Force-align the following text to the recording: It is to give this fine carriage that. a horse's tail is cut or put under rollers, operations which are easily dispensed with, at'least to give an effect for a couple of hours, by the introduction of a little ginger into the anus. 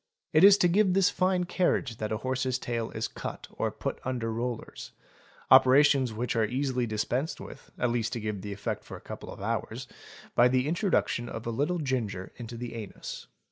It 0.33 0.43
is 0.43 0.57
to 0.57 0.67
give 0.67 0.95
this 0.95 1.11
fine 1.11 1.43
carriage 1.43 1.97
that. 1.97 2.11
a 2.11 2.17
horse's 2.17 2.57
tail 2.57 2.89
is 2.89 3.07
cut 3.07 3.45
or 3.51 3.69
put 3.69 3.99
under 4.03 4.33
rollers, 4.33 4.93
operations 5.51 6.11
which 6.11 6.35
are 6.35 6.43
easily 6.47 6.87
dispensed 6.87 7.39
with, 7.39 7.69
at'least 7.77 8.13
to 8.13 8.19
give 8.19 8.37
an 8.43 8.47
effect 8.51 8.83
for 8.83 8.97
a 8.97 9.05
couple 9.05 9.31
of 9.31 9.39
hours, 9.43 9.87
by 10.33 10.47
the 10.47 10.67
introduction 10.67 11.29
of 11.29 11.45
a 11.45 11.51
little 11.51 11.77
ginger 11.77 12.31
into 12.37 12.57
the 12.57 12.73
anus. 12.73 13.27